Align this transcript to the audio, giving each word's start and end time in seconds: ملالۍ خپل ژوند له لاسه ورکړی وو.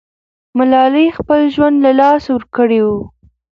ملالۍ 0.57 1.07
خپل 1.17 1.39
ژوند 1.53 1.75
له 1.85 1.91
لاسه 1.99 2.29
ورکړی 2.33 2.79
وو. 2.85 2.99